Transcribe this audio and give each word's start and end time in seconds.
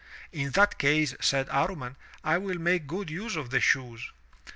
"In 0.31 0.49
that 0.53 0.79
case," 0.79 1.13
said 1.21 1.47
Amman, 1.51 1.95
"I 2.23 2.39
will 2.39 2.57
make 2.57 2.87
good 2.87 3.11
use 3.11 3.35
of 3.35 3.51
the 3.51 3.59
shoes." 3.59 4.11